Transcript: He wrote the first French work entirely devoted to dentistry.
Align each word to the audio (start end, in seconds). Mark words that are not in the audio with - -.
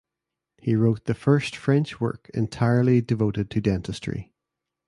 He 0.57 0.75
wrote 0.75 1.05
the 1.05 1.13
first 1.13 1.55
French 1.55 1.99
work 2.01 2.31
entirely 2.33 3.01
devoted 3.01 3.51
to 3.51 3.61
dentistry. 3.61 4.33